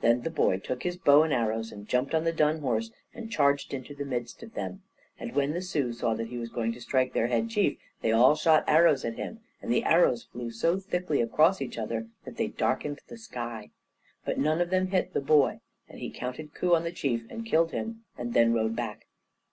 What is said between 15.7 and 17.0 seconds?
And he counted coup on the